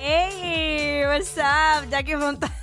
Hey, 0.00 1.04
what's 1.06 1.36
up? 1.36 1.90
Jackie 1.90 2.14
Fontana. 2.14 2.54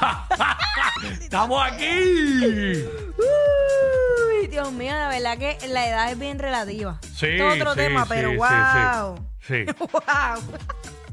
¡Estamos 1.20 1.62
aquí! 1.62 2.84
Uy, 3.18 4.46
Dios 4.46 4.72
mío, 4.72 4.92
la 4.92 5.08
verdad 5.08 5.36
que 5.36 5.58
la 5.68 5.88
edad 5.88 6.12
es 6.12 6.18
bien 6.18 6.38
relativa. 6.38 6.98
Sí, 7.02 7.26
Esto 7.26 7.50
es 7.50 7.60
otro 7.60 7.72
sí, 7.72 7.80
tema, 7.80 8.04
sí, 8.04 8.08
pero 8.08 8.30
sí, 8.30 8.36
wow. 8.36 9.26
Sí. 9.40 9.64
Wow. 9.92 10.58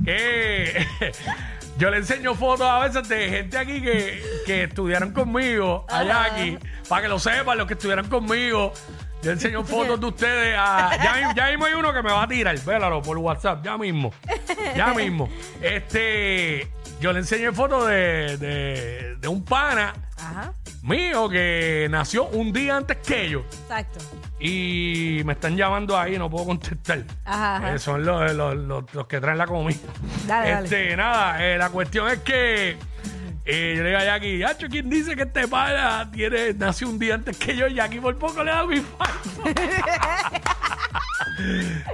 Que 0.06 0.86
yo 1.78 1.90
le 1.90 1.98
enseño 1.98 2.36
fotos 2.36 2.68
a 2.68 2.80
veces 2.80 3.10
de 3.10 3.30
gente 3.30 3.58
aquí 3.58 3.82
que, 3.82 4.22
que 4.46 4.64
estudiaron 4.66 5.12
conmigo, 5.12 5.86
a 5.90 6.04
Jackie, 6.04 6.60
para 6.88 7.02
que 7.02 7.08
lo 7.10 7.20
sepan, 7.20 7.58
los 7.58 7.68
que 7.68 7.74
estudiaron 7.74 8.08
conmigo. 8.08 8.72
Yo 9.24 9.32
enseño 9.32 9.64
fotos 9.66 10.00
de 10.00 10.06
ustedes 10.06 10.56
a. 10.58 10.92
Ya, 11.04 11.34
ya 11.36 11.48
mismo 11.50 11.66
hay 11.66 11.74
uno 11.74 11.94
que 11.94 12.02
me 12.04 12.12
va 12.12 12.24
a 12.24 12.28
tirar, 12.28 12.58
vélalo 12.60 13.02
por 13.02 13.18
WhatsApp, 13.18 13.64
ya 13.64 13.78
mismo. 13.78 14.12
Ya 14.76 14.94
mismo. 14.96 15.30
Este. 15.62 16.68
Yo 17.00 17.14
le 17.14 17.20
enseñé 17.20 17.52
fotos 17.52 17.88
de, 17.88 18.38
de, 18.38 19.16
de 19.18 19.28
un 19.28 19.46
pana 19.46 19.94
Ajá, 20.18 20.52
mío 20.82 21.30
que 21.30 21.86
nació 21.92 22.26
un 22.30 22.52
día 22.52 22.76
antes 22.76 22.98
que 22.98 23.30
yo. 23.30 23.42
exacto. 23.42 24.00
Y 24.40 25.22
me 25.24 25.34
están 25.34 25.56
llamando 25.56 25.96
ahí, 25.96 26.18
no 26.18 26.28
puedo 26.28 26.46
contestar. 26.48 27.04
Ajá, 27.24 27.58
ajá. 27.58 27.76
Eh, 27.76 27.80
son 27.80 28.04
los, 28.04 28.34
los, 28.34 28.56
los- 28.56 28.94
los 28.96 29.06
que 29.08 29.22
traen 29.22 29.38
la 29.38 29.46
comida. 29.46 29.78
Dale, 30.26 30.50
dale. 30.50 30.64
este, 30.66 30.98
nada, 30.98 31.46
eh, 31.46 31.58
la 31.60 31.70
cuestión 31.70 32.08
es 32.08 32.20
que 32.22 32.78
eh, 33.48 33.74
yo 33.78 33.84
le 33.84 33.90
digo 33.90 34.00
a 34.02 34.04
Jackie, 34.06 34.44
Hacho, 34.44 34.68
¿quién 34.70 34.90
dice 34.90 35.16
que 35.16 35.24
este 35.24 35.48
pana 35.48 36.10
tiene, 36.12 36.54
nació 36.54 36.90
un 36.90 37.00
día 37.00 37.16
antes 37.16 37.38
que 37.38 37.56
yo? 37.56 37.68
Jackie 37.68 38.00
por 38.00 38.18
poco 38.18 38.44
le 38.44 38.52
da 38.52 38.66
mi. 38.66 38.82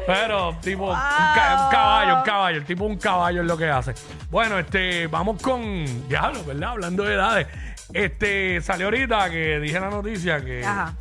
Pero, 0.08 0.58
tipo, 0.62 0.90
un, 0.90 0.96
ca- 0.96 1.66
un 1.66 1.72
caballo, 1.72 2.16
un 2.18 2.24
caballo, 2.24 2.58
el 2.58 2.66
tipo 2.66 2.86
un 2.86 2.98
caballo 2.98 3.42
es 3.42 3.48
lo 3.48 3.58
que 3.58 3.70
hace. 3.70 3.94
Bueno, 4.30 4.58
este, 4.59 5.08
vamos 5.08 5.42
con, 5.42 6.08
diablo, 6.08 6.44
¿verdad? 6.46 6.70
Hablando 6.72 7.04
de 7.04 7.14
edades. 7.14 7.48
Este, 7.94 8.62
salió 8.62 8.88
ahorita 8.88 9.30
que 9.30 9.59
dije 9.59 9.80
la 9.80 9.90
noticia 9.90 10.44
que 10.44 10.66
Ajá. 10.66 10.94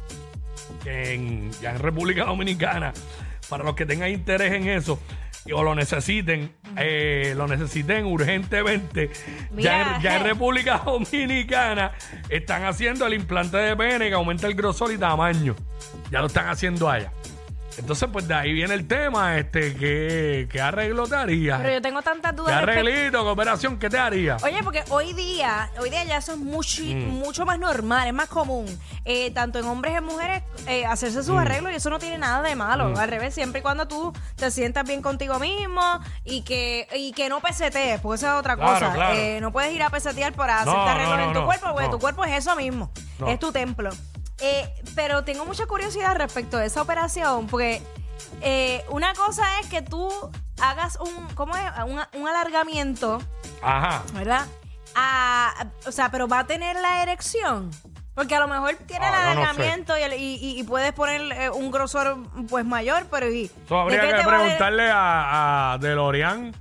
que 0.83 1.15
en, 1.15 1.51
ya 1.61 1.71
en 1.71 1.79
República 1.79 2.25
Dominicana, 2.25 2.93
para 3.49 3.65
los 3.65 3.75
que 3.75 3.87
tengan 3.87 4.11
interés 4.11 4.53
en 4.53 4.69
eso 4.69 5.01
o 5.51 5.63
lo 5.63 5.75
necesiten, 5.75 6.53
eh, 6.77 7.35
lo 7.37 7.49
necesiten 7.49 8.07
urgentemente, 8.07 9.11
ya 9.13 9.51
Mira, 9.51 9.97
en, 9.97 10.03
ya 10.03 10.17
en 10.17 10.23
eh. 10.23 10.25
República 10.25 10.79
Dominicana 10.85 11.93
están 12.29 12.65
haciendo 12.65 13.07
el 13.07 13.15
implante 13.15 13.57
de 13.57 13.77
pene 13.77 14.09
que 14.09 14.15
aumenta 14.15 14.47
el 14.47 14.55
grosor 14.55 14.93
y 14.93 14.99
tamaño. 14.99 15.57
Ya 16.11 16.21
lo 16.21 16.27
están 16.27 16.49
haciendo 16.49 16.89
allá. 16.89 17.13
Entonces, 17.79 18.09
pues 18.13 18.29
de 18.29 18.35
ahí 18.35 18.53
viene 18.53 18.75
el 18.75 18.87
tema, 18.87 19.39
este, 19.39 19.75
¿qué, 19.75 20.47
qué 20.51 20.61
arreglo 20.61 21.07
te 21.07 21.17
haría? 21.17 21.57
Pero 21.59 21.73
yo 21.75 21.83
tengo 21.83 22.03
tantas 22.03 22.33
¿Qué 22.33 22.37
dudas. 22.37 22.63
respecto- 22.65 22.81
arreglito, 22.91 23.23
qué 23.25 23.29
operación, 23.31 23.79
qué 23.79 23.89
te 23.91 23.99
haría? 23.99 24.37
Oye, 24.43 24.63
porque 24.63 24.85
hoy 24.91 25.13
día, 25.15 25.71
hoy 25.81 25.89
día 25.91 26.05
ya 26.05 26.19
eso 26.19 26.33
es 26.33 26.39
mucho, 26.39 26.83
mucho 26.85 27.47
más 27.47 27.59
normal, 27.59 28.07
es 28.09 28.15
más 28.15 28.29
común, 28.29 28.67
eh, 29.05 29.31
tanto 29.33 29.59
en 29.59 29.67
hombres 29.67 29.95
y 29.95 29.97
en 29.97 30.05
mujeres, 30.05 30.43
eh, 30.67 30.85
hacerse 30.85 31.23
sus 31.23 31.37
arreglos 31.39 31.73
y 31.73 31.77
eso 31.77 31.89
no 31.91 31.99
tiene 31.99 32.19
nada 32.19 32.43
de 32.43 32.55
malo. 32.57 32.93
Al 32.99 33.09
revés, 33.09 33.35
siempre 33.35 33.61
y 33.61 33.63
cuando 33.63 33.89
tú 33.89 34.13
te 34.37 34.51
sientas 34.51 34.87
bien 34.87 35.01
contigo 35.03 35.39
mismo 35.39 35.83
y 36.25 36.43
que, 36.43 36.87
y 36.95 37.13
que 37.13 37.29
no 37.29 37.41
pesetees, 37.41 38.01
porque 38.01 38.17
esa 38.17 38.35
es 38.35 38.39
otra 38.41 38.57
Claro, 38.57 38.73
cosa. 38.75 38.93
claro. 38.95 39.17
Eh, 39.17 39.39
no 39.41 39.51
puedes 39.51 39.73
ir 39.75 39.83
a 39.83 39.91
pesetear 39.91 40.33
por 40.35 40.49
hacerte 40.51 40.71
No, 40.71 40.85
no, 40.85 40.91
arreglos 40.91 41.17
no, 41.19 41.25
en 41.25 41.33
tu 41.33 41.45
cuerpo, 41.45 41.67
porque 41.73 41.89
tu 41.89 41.99
cuerpo 41.99 42.25
es 42.25 42.33
eso 42.37 42.55
mismo, 42.55 42.91
es 43.27 43.39
tu 43.39 43.51
templo. 43.51 43.91
Eh, 44.43 44.69
pero 44.97 45.23
tengo 45.25 45.45
mucha 45.47 45.67
curiosidad 45.67 46.17
respecto 46.17 46.59
de 46.59 46.67
esa 46.67 46.83
operación, 46.83 47.47
porque 47.47 47.81
eh, 48.41 48.85
una 48.91 49.15
cosa 49.15 49.45
es 49.61 49.67
que 49.69 49.83
tú 49.83 50.11
hagas 50.61 50.99
un, 51.01 51.29
¿cómo 51.35 51.55
es? 51.57 51.63
Un, 51.87 52.01
un 52.21 52.29
alargamiento 52.29 53.21
Ajá. 53.63 54.03
¿verdad? 54.15 54.47
O 55.87 55.93
sea, 55.93 56.11
pero 56.11 56.29
va 56.29 56.41
a 56.41 56.47
tener 56.47 56.77
la 56.77 57.03
erección. 57.03 57.71
Porque 58.15 58.35
a 58.35 58.41
lo 58.41 58.47
mejor 58.49 58.75
tiene 58.87 59.09
el 59.09 59.15
Ah, 59.15 59.21
yo 59.21 59.27
no 59.29 59.41
sé. 59.41 59.41
alargamiento 59.49 59.97
y, 59.99 60.03
el- 60.03 60.13
y- 60.15 60.35
y- 60.37 60.61
y 60.61 60.63
puedes 60.65 60.93
poner 60.93 61.21
eh, 61.33 61.49
un 61.51 61.71
grosor 61.71 62.19
pues 62.51 62.63
mayor, 62.67 63.07
pero 63.11 63.31
¿y 63.31 63.51
Eso 63.65 63.79
habría 63.81 64.03
¿de 64.03 64.09
qué 64.09 64.15
que 64.17 64.23
te 64.23 64.29
preguntarle 64.29 64.91
a, 64.91 65.73
a 65.73 65.79
DeLorean, 65.79 66.55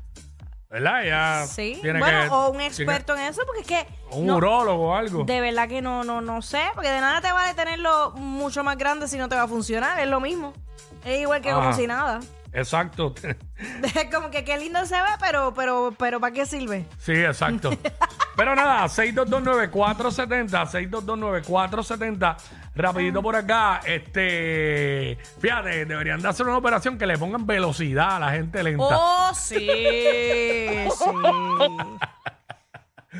¿verdad? 0.71 1.03
Ya 1.03 1.45
Sí, 1.47 1.77
tiene 1.81 1.99
bueno, 1.99 2.23
que- 2.23 2.29
o 2.29 2.45
un 2.47 2.51
tiene- 2.57 2.67
experto 2.67 3.13
en 3.15 3.21
eso, 3.23 3.41
porque 3.45 3.61
es 3.61 3.67
que 3.67 3.87
Un 4.17 4.25
no, 4.27 4.37
urólogo 4.37 4.89
o 4.91 4.95
algo. 4.95 5.23
de 5.25 5.41
verdad 5.41 5.67
que 5.67 5.81
no, 5.81 6.03
no, 6.03 6.21
no 6.21 6.41
sé, 6.41 6.61
porque 6.73 6.89
de 6.89 7.01
nada 7.01 7.21
te 7.21 7.31
vale 7.31 7.53
tenerlo 7.53 8.11
mucho 8.11 8.63
más 8.63 8.77
grande 8.77 9.07
si 9.07 9.17
no 9.17 9.27
te 9.29 9.35
va 9.35 9.43
a 9.43 9.47
funcionar, 9.47 9.99
es 9.99 10.07
lo 10.07 10.19
mismo. 10.19 10.53
Es 11.05 11.19
igual 11.19 11.41
que 11.41 11.49
como 11.51 11.69
Ajá. 11.69 11.73
si 11.73 11.87
nada. 11.87 12.19
Exacto. 12.53 13.13
Es 13.95 14.13
como 14.13 14.29
que 14.31 14.43
qué 14.43 14.57
lindo 14.57 14.85
se 14.85 14.95
ve, 14.95 15.07
pero, 15.19 15.53
pero, 15.53 15.93
pero 15.97 16.19
¿para 16.19 16.33
qué 16.33 16.45
sirve? 16.45 16.85
Sí, 16.99 17.13
exacto. 17.13 17.69
Pero 18.35 18.55
nada, 18.55 18.85
6229470, 18.85 20.67
6229470. 20.89 22.35
Rapidito 22.73 23.21
por 23.21 23.35
acá, 23.35 23.81
este, 23.85 25.17
fíjate, 25.39 25.85
deberían 25.85 26.21
de 26.21 26.29
hacer 26.29 26.45
una 26.47 26.57
operación 26.57 26.97
que 26.97 27.05
le 27.05 27.17
pongan 27.17 27.45
velocidad 27.45 28.15
a 28.15 28.19
la 28.19 28.31
gente 28.31 28.63
lenta. 28.63 28.83
Oh, 28.89 29.31
sí, 29.35 29.57
sí. 29.59 30.89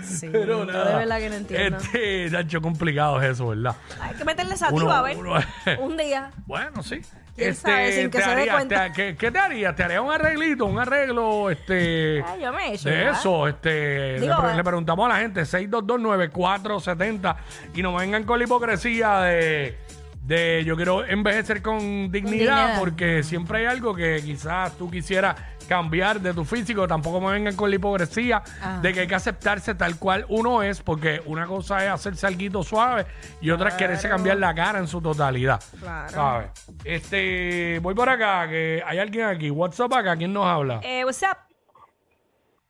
Sí, 0.04 0.30
Pero 0.32 0.60
yo 0.66 0.72
nada. 0.72 0.90
de 0.92 0.96
verdad 1.00 1.20
que 1.20 1.30
no 1.30 1.36
entiendo. 1.36 1.78
Este, 1.78 2.30
Nacho, 2.32 2.62
complicado 2.62 3.22
es 3.22 3.32
eso, 3.32 3.50
¿verdad? 3.50 3.76
Hay 4.00 4.16
que 4.16 4.24
meterle 4.24 4.56
sativa, 4.56 4.82
Uno- 4.84 4.94
a 4.94 5.02
ver. 5.02 5.18
uno- 5.18 5.34
un 5.82 5.98
día. 5.98 6.32
Bueno, 6.46 6.82
sí. 6.82 7.02
Este. 7.50 7.91
Sin 8.02 8.09
que 8.12 8.18
te 8.18 8.24
se 8.24 8.29
dé 8.29 8.35
haría- 8.41 8.53
cuenta. 8.53 8.85
te- 8.88 8.91
¿qué, 8.94 9.16
qué 9.16 9.31
te 9.31 9.40
haría? 9.40 9.75
¿Te 9.75 9.84
haría 9.84 10.02
un 10.02 10.12
arreglito, 10.12 10.66
un 10.66 10.79
arreglo, 10.79 11.50
este, 11.50 12.24
Ay, 12.25 12.41
yo 12.41 12.53
me 12.53 12.69
he 12.69 12.74
hecho. 12.75 12.90
de 12.90 12.96
¿verdad? 12.97 13.19
eso? 13.19 13.47
Este, 13.47 14.19
Digo, 14.19 14.35
le, 14.35 14.41
pre- 14.41 14.52
eh. 14.52 14.56
le 14.56 14.63
preguntamos 14.63 15.06
a 15.06 15.09
la 15.13 15.19
gente, 15.19 15.41
6229470 15.46 17.35
y 17.74 17.81
no 17.81 17.94
vengan 17.96 18.24
con 18.24 18.40
la 18.40 18.46
hipocresía 18.46 19.19
de, 19.22 19.78
de 20.24 20.63
yo 20.66 20.75
quiero 20.75 21.06
envejecer 21.06 21.62
con 21.62 21.80
dignidad, 22.12 22.22
dignidad. 22.31 22.80
porque 22.80 23.24
siempre 23.24 23.59
hay 23.59 23.66
algo 23.66 23.96
que 23.96 24.22
quizás 24.24 24.78
tú 24.78 24.90
quisieras 24.90 25.35
cambiar 25.72 26.20
de 26.20 26.34
tu 26.34 26.44
físico, 26.44 26.86
tampoco 26.86 27.22
me 27.22 27.32
vengan 27.32 27.56
con 27.56 27.70
la 27.70 27.78
hipocresía 27.78 28.44
Ah. 28.62 28.80
de 28.82 28.92
que 28.94 29.00
hay 29.02 29.08
que 29.08 29.16
aceptarse 29.16 29.74
tal 29.74 29.98
cual 29.98 30.26
uno 30.28 30.62
es, 30.64 30.82
porque 30.82 31.22
una 31.26 31.48
cosa 31.48 31.86
es 31.86 31.90
hacerse 31.92 32.28
algo 32.28 32.62
suave 32.62 33.06
y 33.40 33.52
otra 33.52 33.70
es 33.70 33.76
quererse 33.76 34.10
cambiar 34.10 34.36
la 34.38 34.54
cara 34.54 34.80
en 34.80 34.88
su 34.90 35.02
totalidad. 35.02 35.62
Claro. 35.80 36.10
¿Sabes? 36.10 36.50
Este, 36.84 37.80
voy 37.81 37.96
por 37.96 38.10
acá, 38.10 38.50
que 38.50 38.84
hay 38.86 39.00
alguien 39.00 39.28
aquí. 39.28 39.50
WhatsApp 39.50 39.94
acá, 39.94 40.18
¿quién 40.18 40.34
nos 40.34 40.46
habla? 40.46 40.81
Eh, 40.84 41.06
what's 41.06 41.22
up? 41.24 41.38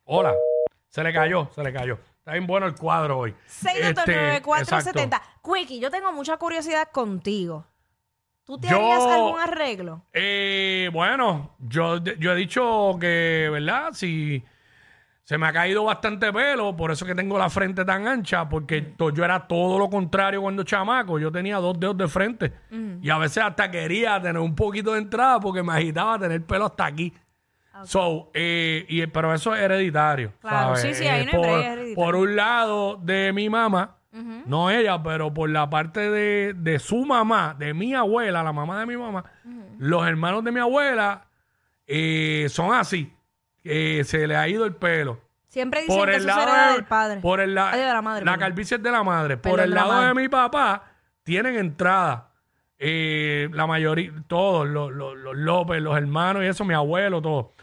Hola. 0.05 0.35
Se 0.89 1.03
le 1.03 1.11
cayó, 1.11 1.49
se 1.55 1.63
le 1.63 1.73
cayó. 1.73 1.97
Está 2.19 2.33
bien 2.33 2.45
bueno 2.45 2.67
el 2.67 2.75
cuadro 2.75 3.17
hoy. 3.17 3.33
Este, 3.47 3.95
629-470. 3.95 5.15
exacto. 5.17 5.17
Quickie, 5.43 5.79
yo 5.79 5.89
tengo 5.89 6.11
mucha 6.13 6.37
curiosidad 6.37 6.89
contigo. 6.91 7.65
¿Tú 8.51 8.57
te 8.59 8.67
Yo- 8.67 9.09
algún 9.09 9.39
arreglo? 9.39 10.03
Eh, 10.11 10.89
bueno, 10.91 11.55
yo, 11.59 12.03
yo 12.03 12.33
he 12.33 12.35
dicho 12.35 12.97
que, 12.99 13.47
¿verdad? 13.49 13.91
Si 13.93 14.43
se 15.23 15.37
me 15.37 15.47
ha 15.47 15.53
caído 15.53 15.85
bastante 15.85 16.33
pelo, 16.33 16.75
por 16.75 16.91
eso 16.91 17.05
que 17.05 17.15
tengo 17.15 17.37
la 17.37 17.49
frente 17.49 17.85
tan 17.85 18.05
ancha, 18.09 18.49
porque 18.49 18.81
to- 18.81 19.11
yo 19.11 19.23
era 19.23 19.47
todo 19.47 19.79
lo 19.79 19.89
contrario 19.89 20.41
cuando 20.41 20.63
chamaco. 20.63 21.17
Yo 21.17 21.31
tenía 21.31 21.59
dos 21.59 21.79
dedos 21.79 21.97
de 21.97 22.07
frente. 22.09 22.51
Y 23.01 23.09
a 23.09 23.17
veces 23.17 23.41
hasta 23.41 23.71
quería 23.71 24.21
tener 24.21 24.41
un 24.41 24.53
poquito 24.53 24.91
de 24.91 24.99
entrada 24.99 25.39
porque 25.39 25.63
me 25.63 25.71
agitaba 25.71 26.19
tener 26.19 26.43
pelo 26.45 26.65
hasta 26.65 26.87
aquí. 26.87 27.13
So, 27.85 28.31
eh, 28.33 28.85
y, 28.89 29.07
pero 29.07 29.33
eso 29.33 29.55
es 29.55 29.61
hereditario. 29.61 30.33
Claro, 30.41 30.75
¿sabes? 30.75 30.97
sí, 30.97 31.03
sí, 31.03 31.07
ahí 31.07 31.21
Eh, 31.21 31.25
no 31.25 31.31
hay 31.31 31.37
por, 31.37 31.47
break, 31.47 31.59
es 31.61 31.71
hereditario. 31.71 31.95
por 31.95 32.15
un 32.17 32.35
lado 32.35 32.95
de 32.97 33.31
mi 33.31 33.49
mamá, 33.49 33.95
no 34.11 34.69
ella, 34.69 35.01
pero 35.01 35.33
por 35.33 35.49
la 35.49 35.69
parte 35.69 36.09
de, 36.09 36.53
de 36.55 36.79
su 36.79 37.05
mamá, 37.05 37.55
de 37.57 37.73
mi 37.73 37.93
abuela, 37.93 38.43
la 38.43 38.51
mamá 38.53 38.79
de 38.79 38.85
mi 38.85 38.97
mamá, 38.97 39.23
los 39.79 40.05
hermanos 40.07 40.43
de 40.43 40.51
mi 40.51 40.59
abuela 40.59 41.25
eh, 41.87 42.47
son 42.49 42.73
así. 42.73 43.13
Eh, 43.63 44.03
se 44.05 44.27
le 44.27 44.35
ha 44.35 44.47
ido 44.47 44.65
el 44.65 44.75
pelo. 44.75 45.19
Siempre 45.47 45.81
dicen 45.81 45.95
Por 45.97 46.09
que 46.09 46.15
el 46.15 46.25
lado 46.25 46.67
de, 46.67 46.73
del 46.73 46.85
padre. 46.85 47.19
Por 47.21 47.39
el 47.41 47.53
la, 47.53 47.71
Ay, 47.71 47.79
de 47.81 47.85
la 47.87 48.01
madre. 48.01 48.25
la 48.25 48.37
calvicie 48.37 48.77
es 48.77 48.83
de 48.83 48.91
la 48.91 49.03
madre. 49.03 49.37
Por 49.37 49.59
el 49.59 49.69
de 49.69 49.75
la 49.75 49.81
lado 49.81 49.93
de 50.01 50.07
madre. 50.13 50.21
mi 50.23 50.29
papá 50.29 50.83
tienen 51.23 51.55
entrada. 51.57 52.31
eh, 52.79 53.49
la 53.53 53.67
mayoría, 53.67 54.11
todos, 54.27 54.67
los, 54.67 54.91
los, 54.91 55.15
los 55.17 55.35
López, 55.35 55.81
los 55.81 55.95
hermanos 55.97 56.43
y 56.43 56.47
eso, 56.47 56.65
mi 56.65 56.73
abuelo, 56.73 57.21
todo. 57.21 57.53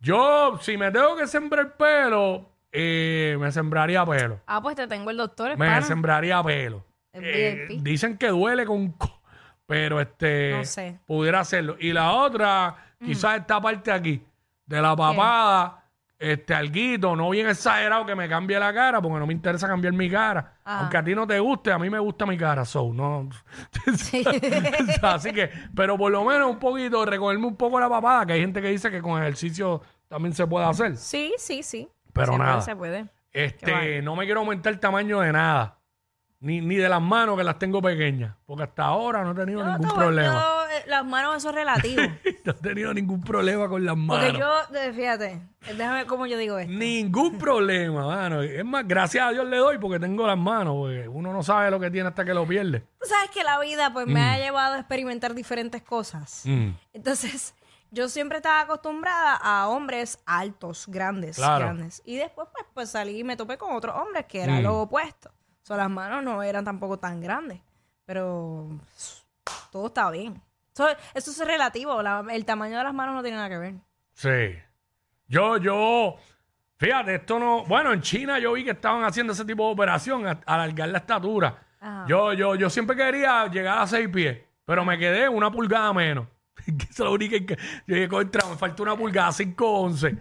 Yo, 0.00 0.58
si 0.60 0.76
me 0.76 0.90
tengo 0.90 1.16
que 1.16 1.26
sembrar 1.28 1.76
pelo, 1.76 2.50
eh, 2.74 3.36
me 3.38 3.50
sembraría 3.52 4.04
pelo. 4.04 4.40
Ah, 4.46 4.60
pues 4.60 4.74
te 4.76 4.86
tengo 4.88 5.10
el 5.10 5.16
doctor, 5.16 5.50
Me 5.56 5.66
pana. 5.66 5.82
sembraría 5.82 6.42
pelo. 6.42 6.84
El 7.12 7.24
Eh, 7.24 7.66
VIP. 7.68 7.82
dicen 7.82 8.18
que 8.18 8.28
duele 8.28 8.66
con... 8.66 8.90
co- 8.92 9.20
Pero 9.66 10.00
este... 10.00 10.52
No 10.58 10.64
sé. 10.64 10.98
Pudiera 11.06 11.40
hacerlo. 11.40 11.76
Y 11.78 11.92
la 11.92 12.12
otra, 12.12 12.74
quizás 13.02 13.38
esta 13.40 13.60
parte 13.60 13.92
aquí, 13.92 14.22
de 14.66 14.82
la 14.82 14.96
papada, 14.96 15.84
este 16.18 16.52
alguito, 16.54 17.14
no 17.14 17.30
bien 17.30 17.48
exagerado 17.48 18.04
que 18.06 18.14
me 18.14 18.28
cambie 18.28 18.58
la 18.58 18.74
cara, 18.74 19.00
porque 19.00 19.18
no 19.20 19.26
me 19.26 19.32
interesa 19.32 19.68
cambiar 19.68 19.92
mi 19.94 20.10
cara. 20.10 20.54
Ajá. 20.64 20.80
Aunque 20.80 20.96
a 20.96 21.04
ti 21.04 21.14
no 21.14 21.26
te 21.26 21.38
guste, 21.38 21.70
a 21.70 21.78
mí 21.78 21.88
me 21.88 21.98
gusta 21.98 22.26
mi 22.26 22.36
cara, 22.36 22.64
so, 22.64 22.92
no. 22.92 23.28
Así 25.02 25.32
que, 25.32 25.50
pero 25.74 25.96
por 25.96 26.10
lo 26.10 26.24
menos 26.24 26.50
un 26.50 26.58
poquito, 26.58 27.04
recogerme 27.04 27.46
un 27.46 27.56
poco 27.56 27.78
la 27.80 27.88
papada, 27.88 28.26
que 28.26 28.32
hay 28.34 28.40
gente 28.40 28.60
que 28.60 28.68
dice 28.68 28.90
que 28.90 29.00
con 29.02 29.20
ejercicio 29.20 29.82
también 30.08 30.32
se 30.34 30.46
puede 30.46 30.66
hacer. 30.66 30.96
Sí, 30.96 31.32
sí, 31.38 31.62
sí. 31.62 31.88
Pero 32.14 32.32
Se 32.32 32.38
puede, 32.38 32.48
nada. 32.50 32.60
se 32.62 32.76
puede. 32.76 33.06
Este, 33.32 33.70
vale. 33.72 34.00
no 34.02 34.16
me 34.16 34.24
quiero 34.24 34.40
aumentar 34.40 34.72
el 34.72 34.80
tamaño 34.80 35.20
de 35.20 35.32
nada. 35.32 35.78
Ni, 36.40 36.60
ni 36.60 36.76
de 36.76 36.90
las 36.90 37.00
manos 37.00 37.38
que 37.38 37.44
las 37.44 37.58
tengo 37.58 37.80
pequeñas. 37.80 38.36
Porque 38.44 38.64
hasta 38.64 38.84
ahora 38.84 39.24
no 39.24 39.30
he 39.32 39.34
tenido 39.34 39.60
Yo, 39.60 39.66
ningún 39.78 39.94
problema. 39.94 40.34
yo, 40.34 40.76
eh, 40.76 40.82
las 40.88 41.02
manos, 41.04 41.36
eso 41.38 41.48
es 41.48 41.54
relativo. 41.54 42.02
no 42.44 42.52
he 42.52 42.54
tenido 42.54 42.92
ningún 42.92 43.22
problema 43.22 43.66
con 43.66 43.82
las 43.82 43.96
manos. 43.96 44.38
Porque 44.38 44.38
yo, 44.86 44.92
fíjate, 44.92 45.40
déjame 45.74 46.04
cómo 46.04 46.26
yo 46.26 46.36
digo 46.36 46.58
esto. 46.58 46.70
Ningún 46.70 47.38
problema, 47.38 48.06
mano. 48.06 48.42
Es 48.42 48.62
más, 48.64 48.86
gracias 48.86 49.26
a 49.26 49.30
Dios 49.30 49.46
le 49.46 49.56
doy 49.56 49.78
porque 49.78 49.98
tengo 49.98 50.26
las 50.26 50.36
manos. 50.36 50.74
Porque 50.74 51.08
uno 51.08 51.32
no 51.32 51.42
sabe 51.42 51.70
lo 51.70 51.80
que 51.80 51.90
tiene 51.90 52.08
hasta 52.10 52.26
que 52.26 52.34
lo 52.34 52.46
pierde. 52.46 52.80
Tú 53.00 53.06
sabes 53.08 53.30
que 53.30 53.42
la 53.42 53.58
vida 53.60 53.90
pues 53.94 54.06
me 54.06 54.20
ha 54.20 54.36
llevado 54.38 54.74
a 54.74 54.78
experimentar 54.80 55.34
diferentes 55.34 55.80
cosas. 55.82 56.42
Mm. 56.44 56.68
Entonces, 56.92 57.54
yo 57.94 58.08
siempre 58.08 58.38
estaba 58.38 58.60
acostumbrada 58.60 59.36
a 59.36 59.68
hombres 59.68 60.18
altos, 60.26 60.86
grandes, 60.88 61.36
Claro. 61.36 61.64
grandes. 61.66 62.02
Y 62.04 62.16
después 62.16 62.48
pues, 62.52 62.66
pues 62.74 62.90
salí 62.90 63.20
y 63.20 63.24
me 63.24 63.36
topé 63.36 63.56
con 63.56 63.74
otros 63.74 63.94
hombres 63.96 64.26
que 64.26 64.42
era 64.42 64.54
Mm. 64.54 64.62
lo 64.62 64.80
opuesto. 64.82 65.30
O 65.30 65.66
sea, 65.66 65.76
las 65.78 65.88
manos 65.90 66.22
no 66.22 66.42
eran 66.42 66.64
tampoco 66.64 66.98
tan 66.98 67.20
grandes. 67.20 67.60
Pero 68.04 68.68
todo 69.70 69.86
estaba 69.86 70.10
bien. 70.10 70.40
Eso, 70.74 70.88
eso 71.14 71.30
es 71.30 71.38
relativo. 71.46 72.02
la- 72.02 72.24
el 72.30 72.44
tamaño 72.44 72.76
de 72.78 72.84
las 72.84 72.92
manos 72.94 73.14
no 73.14 73.22
tiene 73.22 73.36
nada 73.36 73.48
que 73.48 73.58
ver. 73.58 73.74
Sí. 74.12 74.58
Yo, 75.26 75.56
yo. 75.56 76.16
Fíjate, 76.76 77.14
esto 77.14 77.38
no. 77.38 77.64
Bueno, 77.64 77.92
en 77.92 78.02
China 78.02 78.38
yo 78.38 78.52
vi 78.52 78.64
que 78.64 78.72
estaban 78.72 79.04
haciendo 79.04 79.32
ese 79.32 79.44
tipo 79.44 79.66
de 79.66 79.72
operación, 79.72 80.26
a- 80.26 80.40
alargar 80.44 80.88
la 80.88 80.98
estatura. 80.98 81.62
Ajá. 81.80 82.04
Yo, 82.08 82.32
yo, 82.32 82.54
yo 82.56 82.68
siempre 82.68 82.96
quería 82.96 83.46
llegar 83.46 83.78
a 83.78 83.86
seis 83.86 84.08
pies, 84.08 84.38
pero 84.64 84.84
me 84.84 84.98
quedé 84.98 85.28
una 85.28 85.50
pulgada 85.50 85.92
menos. 85.92 86.26
Que 86.78 86.84
es 86.90 86.98
lo 86.98 87.12
único 87.12 87.36
que. 87.46 87.56
Yo 87.86 87.94
dije, 87.94 88.08
contra, 88.08 88.48
me 88.48 88.56
falta 88.56 88.82
una 88.82 88.96
pulgada, 88.96 89.30
5'11. 89.30 90.18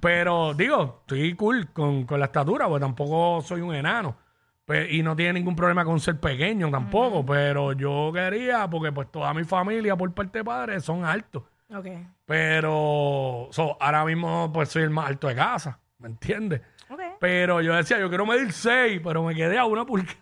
Pero 0.00 0.54
digo, 0.54 1.00
estoy 1.02 1.34
cool 1.34 1.68
con, 1.72 2.04
con 2.04 2.18
la 2.18 2.26
estatura, 2.26 2.66
porque 2.68 2.80
tampoco 2.84 3.42
soy 3.42 3.60
un 3.60 3.74
enano. 3.74 4.16
Pe- 4.64 4.90
y 4.90 5.02
no 5.02 5.14
tiene 5.14 5.34
ningún 5.34 5.54
problema 5.54 5.84
con 5.84 6.00
ser 6.00 6.18
pequeño 6.18 6.70
tampoco, 6.70 7.24
pero 7.24 7.72
yo 7.74 8.10
quería, 8.14 8.68
porque 8.68 8.92
pues 8.92 9.12
toda 9.12 9.34
mi 9.34 9.44
familia 9.44 9.94
por 9.94 10.10
parte 10.14 10.38
de 10.38 10.44
padre 10.44 10.80
son 10.80 11.04
altos. 11.04 11.42
Ok. 11.74 11.86
Pero 12.24 13.48
so, 13.50 13.76
ahora 13.80 14.04
mismo 14.04 14.50
pues 14.52 14.70
soy 14.70 14.82
el 14.84 14.90
más 14.90 15.06
alto 15.08 15.28
de 15.28 15.34
casa, 15.34 15.78
¿me 15.98 16.08
entiendes? 16.08 16.62
Ok. 16.88 17.00
Pero 17.20 17.60
yo 17.60 17.74
decía, 17.74 17.98
yo 18.00 18.08
quiero 18.08 18.24
medir 18.26 18.52
6, 18.52 19.00
pero 19.04 19.22
me 19.22 19.34
quedé 19.34 19.58
a 19.58 19.66
una 19.66 19.84
pulgada. 19.84 20.16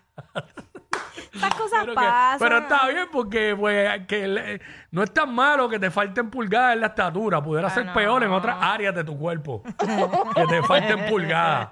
Estas 1.43 1.59
cosas 1.59 1.79
Pero, 1.81 1.91
que- 1.93 1.95
pasan. 1.95 2.39
pero 2.39 2.57
está 2.59 2.87
bien 2.87 3.07
porque 3.11 3.55
pues 3.57 4.05
que 4.07 4.27
le- 4.27 4.61
no 4.91 5.03
es 5.03 5.13
tan 5.13 5.33
malo 5.33 5.67
que 5.69 5.79
te 5.79 5.91
falten 5.91 6.29
pulgadas 6.29 6.73
en 6.73 6.81
la 6.81 6.87
estatura. 6.87 7.41
Pudiera 7.43 7.69
ser 7.69 7.85
no. 7.85 7.93
peor 7.93 8.23
en 8.23 8.31
otras 8.31 8.57
áreas 8.61 8.93
de 8.95 9.03
tu 9.03 9.17
cuerpo. 9.17 9.63
que 10.35 10.45
te 10.47 10.63
falten 10.63 11.05
pulgadas. 11.07 11.69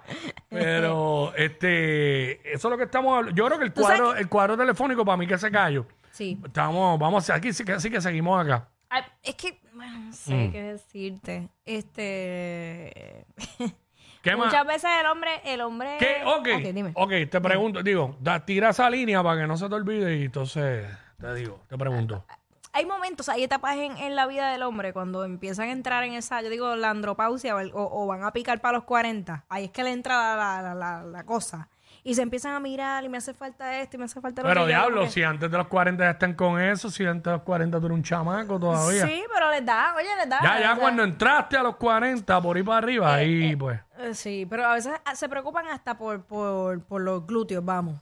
Pero 0.49 1.33
este 1.35 2.53
eso 2.53 2.67
es 2.67 2.71
lo 2.71 2.77
que 2.77 2.83
estamos 2.83 3.17
hablando. 3.17 3.35
Yo 3.35 3.45
creo 3.47 3.57
que 3.59 3.65
el 3.65 3.73
Tú 3.73 3.83
sabes 3.83 3.99
cuadro, 3.99 4.17
el 4.19 4.29
cuadro 4.29 4.57
telefónico 4.57 5.05
para 5.05 5.17
mí 5.17 5.27
que 5.27 5.37
se 5.37 5.49
cayó. 5.51 5.85
Sí. 6.11 6.37
Estamos, 6.45 6.99
vamos 6.99 7.29
a 7.29 7.35
aquí 7.35 7.53
sí 7.53 7.63
que, 7.63 7.79
sí 7.79 7.89
que 7.89 8.01
seguimos 8.01 8.43
acá. 8.43 8.67
Ay, 8.89 9.03
es 9.23 9.35
que, 9.35 9.61
bueno, 9.73 9.97
no 9.99 10.11
sé 10.11 10.33
Mm. 10.33 10.51
qué 10.51 10.63
decirte. 10.63 11.49
Este. 11.65 13.25
¿Qué 14.21 14.35
más? 14.35 14.47
Muchas 14.47 14.65
veces 14.67 14.89
el 14.99 15.05
hombre, 15.07 15.41
el 15.45 15.61
hombre. 15.61 15.97
¿Qué? 15.99 16.21
Ok. 16.25 16.47
Ok, 16.55 16.73
dime. 16.73 16.91
Ok, 16.95 17.11
te 17.29 17.41
pregunto, 17.41 17.81
digo, 17.81 18.15
da, 18.19 18.45
tira 18.45 18.69
esa 18.69 18.89
línea 18.89 19.23
para 19.23 19.41
que 19.41 19.47
no 19.47 19.57
se 19.57 19.67
te 19.67 19.75
olvide 19.75 20.17
y 20.17 20.25
entonces 20.25 20.85
te 21.19 21.33
digo, 21.33 21.63
te 21.67 21.77
pregunto. 21.77 22.25
Hay 22.73 22.85
momentos, 22.85 23.27
hay 23.29 23.43
etapas 23.43 23.75
en, 23.75 23.97
en 23.97 24.15
la 24.15 24.27
vida 24.27 24.51
del 24.51 24.63
hombre 24.63 24.93
cuando 24.93 25.23
empiezan 25.25 25.69
a 25.69 25.71
entrar 25.71 26.03
en 26.03 26.13
esa, 26.13 26.41
yo 26.41 26.49
digo, 26.49 26.75
la 26.75 26.89
andropausia 26.89 27.55
o, 27.55 27.59
el- 27.59 27.71
o- 27.73 28.07
van 28.07 28.23
a 28.23 28.31
picar 28.31 28.61
para 28.61 28.77
los 28.77 28.83
40. 28.85 29.45
Ahí 29.49 29.65
es 29.65 29.71
que 29.71 29.83
le 29.83 29.91
entra 29.91 30.35
la, 30.35 30.61
la- 30.61 30.75
la- 30.75 31.03
la 31.03 31.23
cosa. 31.25 31.67
Y 32.03 32.15
se 32.15 32.23
empiezan 32.23 32.53
a 32.55 32.59
mirar 32.59 33.03
y 33.03 33.09
me 33.09 33.17
hace 33.19 33.33
falta 33.35 33.79
esto 33.79 33.95
y 33.95 33.99
me 33.99 34.05
hace 34.05 34.19
falta 34.21 34.41
lo 34.41 34.47
Pero 34.47 34.61
otro. 34.61 34.71
Yo 34.73 34.79
diablo, 34.79 35.07
si 35.07 35.21
antes 35.21 35.51
de 35.51 35.57
los 35.57 35.67
40 35.67 36.03
ya 36.03 36.09
están 36.11 36.33
con 36.33 36.59
eso, 36.59 36.89
si 36.89 37.05
antes 37.05 37.25
de 37.25 37.31
los 37.33 37.41
40 37.43 37.79
tú 37.79 37.85
eres 37.85 37.95
un 37.97 38.03
chamaco 38.03 38.59
todavía. 38.59 39.05
Sí, 39.05 39.21
pero 39.31 39.51
les 39.51 39.63
da, 39.63 39.93
oye, 39.95 40.07
les 40.17 40.27
da. 40.29 40.39
Ya, 40.41 40.59
ya 40.61 40.75
cuando 40.77 41.03
entraste 41.03 41.57
a 41.57 41.63
los 41.63 41.75
40, 41.75 42.41
por 42.41 42.57
ir 42.57 42.65
para 42.65 42.77
arriba, 42.79 43.13
ahí 43.13 43.55
pues. 43.55 43.79
eh, 43.99 44.15
Sí, 44.15 44.47
pero 44.49 44.65
a 44.65 44.73
veces 44.73 44.93
ah, 45.05 45.13
se 45.15 45.29
preocupan 45.29 45.67
hasta 45.67 45.95
por, 45.97 46.23
por, 46.23 46.81
por 46.85 47.01
los 47.01 47.27
glúteos, 47.27 47.63
vamos. 47.63 48.01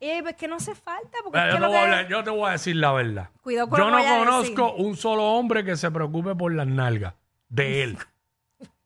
Y 0.00 0.22
pues 0.22 0.36
que 0.36 0.46
no 0.46 0.56
hace 0.56 0.74
falta, 0.74 1.10
porque 1.24 1.38
Mira, 1.38 1.48
es 1.48 1.54
yo, 1.54 1.56
que 1.56 1.60
te 1.60 1.60
lo 1.60 1.68
voy 1.68 1.76
a 1.76 1.80
que- 1.80 1.86
hablar- 1.86 2.08
yo 2.08 2.24
te 2.24 2.30
voy 2.30 2.48
a 2.48 2.52
decir 2.52 2.76
la 2.76 2.92
verdad. 2.92 3.28
Cuidado 3.42 3.68
con 3.68 3.78
Yo 3.80 3.90
no 3.90 3.96
a 3.98 4.18
conozco 4.18 4.72
un 4.74 4.96
solo 4.96 5.24
hombre 5.24 5.64
que 5.64 5.76
se 5.76 5.90
preocupe 5.90 6.34
por 6.36 6.54
las 6.54 6.66
nalgas 6.66 7.14
de 7.48 7.82
él. 7.82 7.98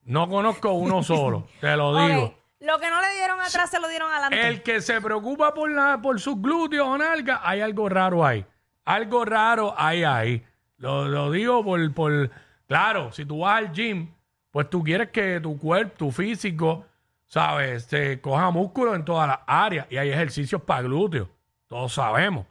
No 0.04 0.28
conozco 0.28 0.72
uno 0.72 1.02
solo, 1.02 1.46
te 1.60 1.76
lo 1.76 1.96
digo. 2.06 2.34
Lo 2.60 2.78
que 2.78 2.88
no 2.90 3.00
le 3.00 3.10
dieron 3.16 3.40
atrás 3.40 3.70
se 3.70 3.80
lo 3.80 3.88
dieron 3.88 4.10
adelante. 4.10 4.48
El 4.48 4.62
que 4.62 4.80
se 4.80 5.00
preocupa 5.00 5.52
por, 5.52 5.68
la, 5.70 6.00
por 6.00 6.20
sus 6.20 6.40
glúteos 6.40 6.86
o 6.86 6.96
nalgas, 6.96 7.40
hay 7.42 7.60
algo 7.60 7.88
raro 7.88 8.24
ahí. 8.24 8.44
Algo 8.84 9.24
raro 9.24 9.74
hay 9.76 10.04
ahí. 10.04 10.44
Lo, 10.78 11.06
lo 11.08 11.30
digo 11.30 11.64
por, 11.64 11.92
por... 11.92 12.30
Claro, 12.68 13.12
si 13.12 13.24
tú 13.24 13.40
vas 13.40 13.58
al 13.58 13.72
gym, 13.72 14.08
pues 14.50 14.70
tú 14.70 14.82
quieres 14.82 15.10
que 15.10 15.40
tu 15.40 15.58
cuerpo, 15.58 15.92
tu 15.96 16.10
físico, 16.12 16.84
¿sabes? 17.32 17.84
Se 17.84 18.20
coja 18.20 18.50
músculo 18.50 18.94
en 18.94 19.06
todas 19.06 19.26
las 19.26 19.38
áreas. 19.46 19.86
Y 19.88 19.96
hay 19.96 20.10
ejercicios 20.10 20.60
para 20.62 20.82
glúteos. 20.82 21.28
Todos 21.66 21.94
sabemos. 21.94 22.46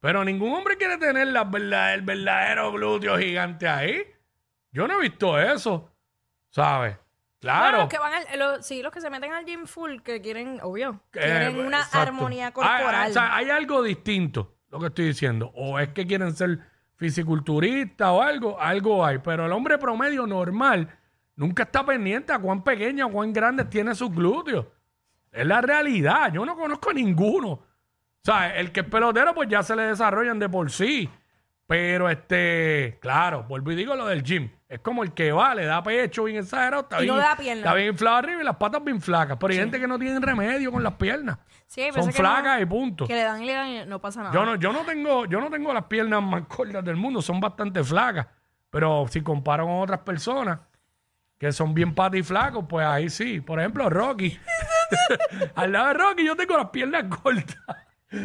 Pero 0.00 0.24
ningún 0.24 0.52
hombre 0.52 0.76
quiere 0.76 0.98
tener 0.98 1.28
la 1.28 1.44
verdad- 1.44 1.94
el 1.94 2.02
verdadero 2.02 2.72
glúteo 2.72 3.16
gigante 3.18 3.68
ahí. 3.68 4.02
Yo 4.72 4.88
no 4.88 4.98
he 4.98 5.00
visto 5.02 5.38
eso. 5.38 5.92
¿Sabes? 6.48 6.94
Bueno, 6.96 7.06
Claro. 7.38 7.78
los 7.78 7.88
que 7.88 7.98
van 8.00 8.12
al, 8.14 8.38
los- 8.38 8.66
sí, 8.66 8.82
los 8.82 8.92
que 8.92 9.00
se 9.00 9.10
meten 9.10 9.32
al 9.32 9.44
gym 9.44 9.66
full, 9.66 10.00
que 10.00 10.20
quieren, 10.20 10.58
obvio, 10.60 11.00
Eh, 11.12 11.20
quieren 11.20 11.60
una 11.64 11.78
exacto. 11.78 11.98
armonía 12.08 12.50
corporal. 12.52 12.94
Hay, 12.96 13.10
o 13.10 13.14
sea, 13.14 13.36
hay 13.36 13.48
algo 13.50 13.80
distinto, 13.84 14.56
lo 14.70 14.80
que 14.80 14.86
estoy 14.88 15.04
diciendo. 15.06 15.52
O 15.54 15.78
es 15.78 15.90
que 15.90 16.04
quieren 16.04 16.34
ser 16.34 16.58
fisiculturistas 16.96 18.08
o 18.08 18.20
algo, 18.22 18.60
algo 18.60 19.06
hay. 19.06 19.18
Pero 19.18 19.46
el 19.46 19.52
hombre 19.52 19.78
promedio 19.78 20.26
normal 20.26 20.98
nunca 21.40 21.62
está 21.62 21.84
pendiente 21.84 22.32
a 22.34 22.38
cuán 22.38 22.62
pequeño 22.62 23.06
o 23.06 23.10
cuán 23.10 23.32
grande 23.32 23.64
tiene 23.64 23.94
sus 23.94 24.10
glúteos. 24.10 24.66
Es 25.32 25.46
la 25.46 25.60
realidad. 25.62 26.30
Yo 26.32 26.44
no 26.44 26.54
conozco 26.54 26.92
ninguno. 26.92 27.48
O 27.52 27.62
sea, 28.22 28.54
el 28.56 28.70
que 28.72 28.80
es 28.80 28.86
pelotero, 28.86 29.34
pues 29.34 29.48
ya 29.48 29.62
se 29.62 29.74
le 29.74 29.84
desarrollan 29.84 30.38
de 30.38 30.48
por 30.50 30.70
sí. 30.70 31.08
Pero 31.66 32.10
este, 32.10 32.98
claro, 33.00 33.44
vuelvo 33.44 33.70
y 33.72 33.76
digo 33.76 33.94
lo 33.94 34.06
del 34.06 34.22
gym. 34.22 34.50
Es 34.68 34.80
como 34.80 35.02
el 35.02 35.12
que 35.14 35.32
va, 35.32 35.54
le 35.54 35.64
da 35.64 35.82
pecho 35.82 36.24
bien 36.24 36.38
exagerado, 36.38 36.82
está, 36.82 37.02
Y 37.02 37.06
no 37.06 37.14
bien, 37.14 37.24
da 37.26 37.36
pierna. 37.36 37.60
está 37.62 37.74
bien 37.74 37.88
inflado 37.88 38.16
arriba 38.16 38.40
y 38.42 38.44
las 38.44 38.56
patas 38.56 38.84
bien 38.84 39.00
flacas. 39.00 39.36
Pero 39.40 39.52
hay 39.52 39.58
gente 39.60 39.80
que 39.80 39.86
no 39.86 39.98
tiene 39.98 40.20
remedio 40.20 40.70
con 40.72 40.82
las 40.82 40.94
piernas. 40.94 41.38
Sí, 41.66 41.82
Son 41.92 42.02
que 42.02 42.06
no- 42.06 42.12
flacas 42.12 42.60
y 42.60 42.66
punto. 42.66 43.06
Que 43.06 43.14
le 43.14 43.22
dan 43.22 43.42
y 43.42 43.46
le 43.46 43.52
dan 43.54 43.68
y 43.68 43.86
no 43.86 44.00
pasa 44.00 44.22
nada. 44.22 44.34
Yo 44.34 44.44
no, 44.44 44.56
yo 44.56 44.72
no 44.72 44.80
tengo, 44.80 45.24
yo 45.26 45.40
no 45.40 45.48
tengo 45.48 45.72
las 45.72 45.84
piernas 45.84 46.22
más 46.22 46.42
cortas 46.48 46.84
del 46.84 46.96
mundo, 46.96 47.22
son 47.22 47.40
bastante 47.40 47.82
flacas. 47.82 48.26
Pero 48.68 49.06
si 49.08 49.22
comparo 49.22 49.64
con 49.64 49.80
otras 49.80 50.00
personas 50.00 50.58
que 51.40 51.50
son 51.52 51.72
bien 51.72 51.94
patas 51.94 52.20
y 52.20 52.22
flacos, 52.22 52.66
pues 52.68 52.86
ahí 52.86 53.08
sí. 53.08 53.40
Por 53.40 53.58
ejemplo, 53.58 53.88
Rocky. 53.88 54.38
Al 55.54 55.72
lado 55.72 55.88
de 55.88 55.94
Rocky 55.94 56.24
yo 56.26 56.36
tengo 56.36 56.56
las 56.58 56.68
piernas 56.68 57.04
cortas. 57.22 57.56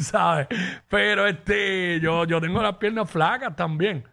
¿Sabes? 0.00 0.48
Pero 0.88 1.26
este, 1.26 2.00
yo, 2.00 2.24
yo 2.24 2.40
tengo 2.40 2.60
las 2.60 2.76
piernas 2.76 3.08
flacas 3.08 3.54
también. 3.56 4.04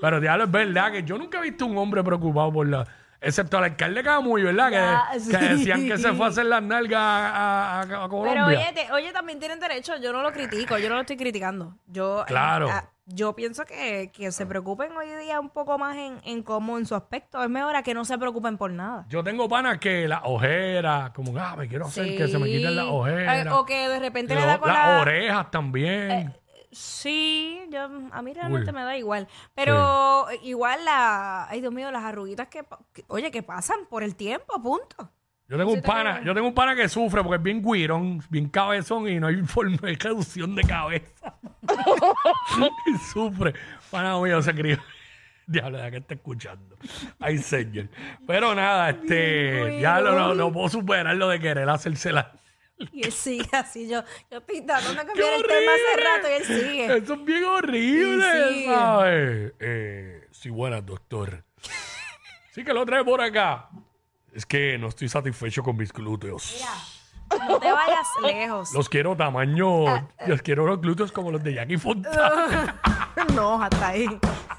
Pero 0.00 0.20
diablo, 0.20 0.44
es 0.44 0.50
verdad 0.50 0.92
que 0.92 1.02
yo 1.02 1.18
nunca 1.18 1.38
he 1.38 1.42
visto 1.42 1.66
un 1.66 1.76
hombre 1.78 2.04
preocupado 2.04 2.52
por 2.52 2.68
la. 2.68 2.86
Excepto 3.20 3.58
al 3.58 3.64
alcalde 3.64 4.04
Camuy, 4.04 4.42
¿verdad? 4.44 4.70
Ya, 4.70 5.08
que, 5.12 5.18
sí. 5.20 5.30
que 5.32 5.38
decían 5.38 5.88
que 5.88 5.98
se 5.98 6.12
fue 6.12 6.26
a 6.26 6.28
hacer 6.28 6.46
las 6.46 6.62
nalgas 6.62 7.00
a, 7.02 7.80
a- 7.80 8.04
a 8.04 8.08
Colombia. 8.08 8.32
Pero 8.34 8.46
oye, 8.46 8.72
te- 8.74 8.92
oye, 8.92 9.12
también 9.12 9.40
tienen 9.40 9.58
derecho, 9.58 9.96
yo 9.96 10.12
no 10.12 10.22
lo 10.22 10.30
critico, 10.32 10.78
yo 10.78 10.88
no 10.88 10.94
lo 10.94 11.00
estoy 11.00 11.16
criticando. 11.16 11.74
Yo, 11.88 12.20
eh, 12.22 12.24
Claro. 12.28 12.68
Ah, 13.08 13.12
yo 13.14 13.34
pienso 13.34 13.64
que, 13.64 14.10
que 14.12 14.30
se 14.32 14.44
preocupen 14.46 14.96
hoy 14.96 15.08
día 15.24 15.40
un 15.40 15.50
poco 15.50 15.78
más 15.78 15.96
en, 15.96 16.20
en 16.24 16.42
cómo 16.42 16.78
en 16.78 16.86
su 16.86 16.94
aspecto. 16.94 17.42
Es 17.42 17.48
mejor 17.50 17.74
a 17.76 17.82
que 17.82 17.94
no 17.94 18.04
se 18.04 18.18
preocupen 18.18 18.58
por 18.58 18.70
nada. 18.70 19.06
Yo 19.08 19.24
tengo 19.24 19.48
panas 19.48 19.78
que 19.78 20.06
las 20.08 20.20
ojeras, 20.24 21.10
como, 21.10 21.36
ah, 21.38 21.56
me 21.56 21.68
quiero 21.68 21.86
hacer 21.86 22.16
que 22.16 22.28
se 22.28 22.38
me 22.38 22.46
quiten 22.46 22.76
las 22.76 22.86
ojeras. 22.86 23.46
Eh, 23.46 23.50
O 23.50 23.64
que 23.64 23.88
de 23.88 23.98
repente 24.00 24.34
le 24.34 24.40
lo- 24.42 24.46
da 24.46 24.58
con 24.58 24.68
las 24.72 24.86
la... 24.88 25.00
orejas 25.00 25.50
también. 25.50 26.10
Eh, 26.10 26.34
Sí, 26.70 27.60
yo, 27.70 27.88
a 28.12 28.20
mí 28.20 28.34
realmente 28.34 28.72
me 28.72 28.82
da 28.84 28.94
igual. 28.94 29.26
Pero 29.54 30.26
igual 30.42 30.84
la... 30.84 31.48
Ay, 31.48 31.62
Dios 31.62 31.72
mío, 31.72 31.90
las 31.90 32.04
arruguitas 32.04 32.48
que, 32.48 32.62
pa- 32.62 32.78
que- 32.92 33.04
Oye, 33.08 33.30
que 33.30 33.42
pasan 33.42 33.86
por 33.88 34.02
el 34.02 34.14
tiempo, 34.16 34.60
punto. 34.62 35.10
Yo 35.48 35.56
tengo 35.56 35.72
un 35.72 35.80
pana, 35.80 36.22
yo 36.22 36.34
tengo 36.34 36.46
un 36.46 36.54
pana 36.54 36.76
que 36.76 36.88
sufre 36.90 37.22
porque 37.22 37.36
es 37.36 37.42
bien 37.42 37.62
guirón, 37.62 38.22
bien 38.28 38.48
cabezón 38.50 39.08
y 39.08 39.18
no 39.18 39.28
hay 39.28 39.36
forma 39.46 39.78
de 39.78 39.94
reducción 39.94 40.54
de 40.54 40.62
cabeza. 40.62 41.34
y 42.86 42.98
sufre. 42.98 43.54
Pana 43.90 44.20
mío 44.20 44.42
se 44.42 44.54
crió. 44.54 44.78
Diablo, 45.46 45.78
ya 45.78 45.90
que 45.90 45.96
está 45.96 46.14
escuchando. 46.14 46.76
Ay, 47.18 47.38
señor. 47.38 47.88
Pero 48.26 48.54
nada, 48.54 48.90
este, 48.90 49.80
ya 49.80 49.98
lo, 50.00 50.12
no, 50.12 50.34
no 50.34 50.52
puedo 50.52 50.68
superar 50.68 51.16
lo 51.16 51.28
de 51.30 51.40
querer 51.40 51.66
hacérsela. 51.70 52.32
Y 52.92 53.04
él 53.04 53.12
sigue 53.12 53.48
así. 53.52 53.88
Yo, 53.88 54.04
yo 54.30 54.40
de 54.40 54.46
¡Qué 54.46 54.66
cambiar 54.66 55.34
el 55.34 55.42
tema 55.46 55.72
hace 55.72 56.04
rato 56.04 56.28
y 56.28 56.32
él 56.32 56.44
sigue. 56.44 56.96
Eso 56.98 57.14
es 57.14 57.24
bien 57.24 57.44
horrible. 57.44 58.66
¿sabes? 58.66 59.52
Eh, 59.58 60.28
sí, 60.30 60.50
buenas, 60.50 60.84
doctor. 60.84 61.42
Sí 62.52 62.62
que 62.62 62.74
lo 62.74 62.84
trae 62.84 63.02
por 63.02 63.22
acá. 63.22 63.70
Es 64.32 64.46
que 64.46 64.78
no 64.78 64.88
estoy 64.88 65.08
satisfecho 65.08 65.62
con 65.62 65.76
mis 65.76 65.92
glúteos. 65.92 66.64
No 67.48 67.58
te 67.60 67.70
vayas 67.70 68.06
lejos. 68.22 68.72
Los 68.72 68.88
quiero 68.88 69.16
tamaño, 69.16 69.84
los 70.26 70.42
quiero 70.42 70.66
los 70.66 70.80
glúteos 70.80 71.12
como 71.12 71.30
los 71.30 71.42
de 71.42 71.54
Jackie 71.54 71.76
Fontana. 71.76 72.80
no, 73.34 73.62
hasta 73.62 73.88
ahí. 73.88 74.06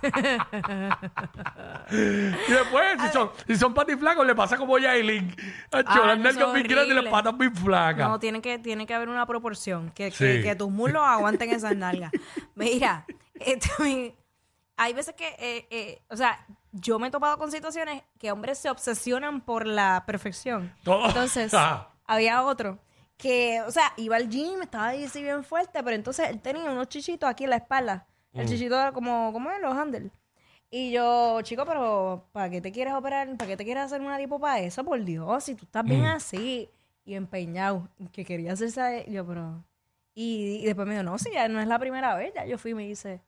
y 1.91 2.51
después, 2.51 3.01
si 3.01 3.09
son, 3.09 3.31
si 3.47 3.55
son 3.55 3.73
patiflacos, 3.73 4.25
le 4.25 4.35
pasa 4.35 4.57
como 4.57 4.77
Yailin. 4.77 5.35
Ah, 5.71 5.81
Las 6.17 6.35
bien 6.53 6.67
grandes 6.67 6.88
y 6.89 6.93
las 6.93 7.05
patas 7.05 7.38
bien 7.38 7.55
flacas. 7.55 8.07
No, 8.07 8.19
tiene 8.19 8.41
que, 8.41 8.59
tiene 8.59 8.85
que 8.85 8.93
haber 8.93 9.09
una 9.09 9.25
proporción. 9.25 9.91
Que, 9.91 10.11
Sí. 10.11 10.25
que, 10.25 10.41
que 10.43 10.55
tus 10.55 10.69
muslos 10.69 11.01
aguanten 11.03 11.49
esas 11.51 11.75
nalgas. 11.75 12.11
Mira, 12.55 13.05
este, 13.35 14.15
hay 14.77 14.93
veces 14.93 15.15
que, 15.15 15.27
eh, 15.39 15.67
eh, 15.69 16.01
o 16.09 16.15
sea, 16.15 16.45
yo 16.71 16.99
me 16.99 17.07
he 17.07 17.11
topado 17.11 17.38
con 17.38 17.51
situaciones 17.51 18.03
que 18.19 18.31
hombres 18.31 18.57
se 18.59 18.69
obsesionan 18.69 19.41
por 19.41 19.65
la 19.65 20.03
perfección. 20.05 20.73
Todo- 20.83 21.07
Entonces, 21.07 21.53
Ah. 21.53 21.89
había 22.05 22.43
otro 22.43 22.79
que, 23.17 23.61
o 23.67 23.71
sea, 23.71 23.91
iba 23.97 24.15
al 24.15 24.29
gym, 24.29 24.61
estaba 24.61 24.88
ahí 24.88 25.03
así 25.03 25.21
bien 25.21 25.43
fuerte, 25.43 25.83
pero 25.83 25.95
entonces 25.95 26.29
él 26.29 26.39
tenía 26.39 26.69
unos 26.71 26.88
chichitos 26.89 27.29
aquí 27.29 27.43
en 27.45 27.49
la 27.51 27.57
espalda. 27.57 28.07
El 28.33 28.47
chichito 28.47 28.75
era 28.75 28.91
como, 28.91 29.33
¿cómo 29.33 29.49
es? 29.51 29.59
Los 29.61 29.75
handles. 29.75 30.11
Y 30.69 30.91
yo, 30.91 31.41
chico, 31.41 31.65
pero 31.65 32.27
¿para 32.31 32.49
qué 32.49 32.61
te 32.61 32.71
quieres 32.71 32.93
operar? 32.93 33.27
¿Para 33.38 33.47
qué 33.49 33.57
te 33.57 33.65
quieres 33.65 33.83
hacer 33.85 34.01
una 34.01 34.17
lipo 34.19 34.39
para 34.39 34.59
eso? 34.59 34.83
Por 34.83 35.03
Dios, 35.03 35.43
si 35.43 35.55
tú 35.55 35.65
estás 35.65 35.83
bien 35.83 36.05
así 36.05 36.69
y 37.03 37.15
empeñado, 37.15 37.89
que 38.11 38.23
quería 38.23 38.53
hacerse, 38.53 39.03
yo, 39.09 39.25
pero... 39.25 39.63
Y, 40.13 40.59
y 40.61 40.65
después 40.65 40.88
me 40.88 40.93
dijo, 40.93 41.03
no, 41.03 41.17
si 41.17 41.31
ya 41.31 41.47
no 41.47 41.59
es 41.59 41.67
la 41.67 41.79
primera 41.79 42.13
vez, 42.15 42.33
ya 42.35 42.45
yo 42.45 42.57
fui 42.59 42.71
y 42.71 42.75
me 42.75 42.83
dice, 42.88 43.19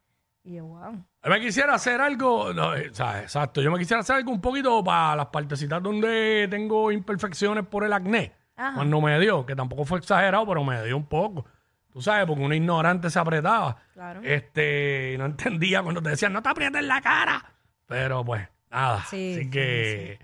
y 0.44 0.56
yo, 0.56 0.66
wow. 0.66 1.04
Yo 1.24 1.30
me 1.30 1.40
quisiera 1.40 1.76
hacer 1.76 2.02
algo, 2.02 2.54
no, 2.54 2.76
eh, 2.76 2.90
o 2.90 2.94
sea, 2.94 3.22
exacto, 3.22 3.62
yo 3.62 3.72
me 3.72 3.78
quisiera 3.80 4.02
hacer 4.02 4.16
algo 4.18 4.32
un 4.32 4.42
poquito 4.42 4.84
para 4.84 5.16
las 5.16 5.28
partecitas 5.28 5.82
donde 5.84 6.48
tengo 6.50 6.92
imperfecciones 6.92 7.66
por 7.68 7.84
el 7.84 7.94
acné. 7.94 8.34
Ajá. 8.56 8.76
Cuando 8.76 9.02
me 9.02 9.20
dio, 9.20 9.46
que 9.46 9.56
tampoco 9.56 9.86
fue 9.86 10.00
exagerado, 10.00 10.46
pero 10.48 10.64
me 10.64 10.84
dio 10.84 10.98
un 10.98 11.06
poco. 11.06 11.46
Tú 11.92 12.02
sabes, 12.02 12.26
porque 12.26 12.44
un 12.44 12.54
ignorante 12.54 13.10
se 13.10 13.20
apretaba. 13.20 13.78
Claro. 13.94 14.22
Este, 14.24 15.16
no 15.18 15.26
entendía 15.26 15.84
cuando 15.84 16.02
te 16.02 16.10
decían, 16.10 16.32
no 16.34 16.42
te 16.42 16.50
aprietes 16.50 16.84
la 16.84 17.02
cara. 17.02 17.44
Pero 17.88 18.24
pues, 18.24 18.48
nada. 18.70 19.04
Sí, 19.10 19.34
Así 19.34 19.44
sí, 19.44 19.50
que 19.50 20.20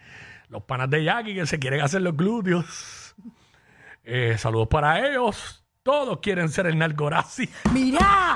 los 0.49 0.63
panas 0.63 0.89
de 0.89 1.03
Jackie 1.03 1.35
que 1.35 1.45
se 1.45 1.59
quieren 1.59 1.81
hacer 1.81 2.01
los 2.01 2.15
glúteos. 2.15 3.15
eh, 4.03 4.35
saludos 4.37 4.67
para 4.69 5.05
ellos. 5.07 5.65
Todos 5.83 6.19
quieren 6.19 6.49
ser 6.49 6.67
el 6.67 6.77
Narcorazzi. 6.77 7.49
¡Mira! 7.73 8.35